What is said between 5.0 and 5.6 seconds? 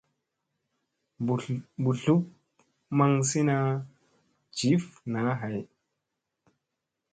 naa ɦay.